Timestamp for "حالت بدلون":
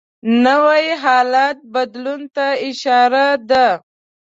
1.03-2.21